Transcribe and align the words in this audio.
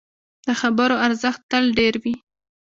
د 0.45 0.47
خبرو 0.61 0.95
ارزښت 1.07 1.41
تل 1.51 1.63
ډېر 1.79 1.93
وي 2.03 2.15